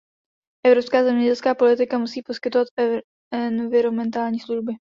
[0.65, 2.67] Evropská zemědělská politika musí poskytovat
[3.33, 4.73] environmentální služby.